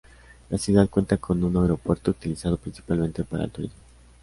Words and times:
La 0.49 0.57
ciudad 0.57 0.89
cuenta 0.89 1.17
con 1.17 1.43
un 1.43 1.55
aeropuerto 1.57 2.09
utilizado 2.09 2.57
principalmente 2.57 3.23
para 3.23 3.43
el 3.43 3.51
turismo. 3.51 3.77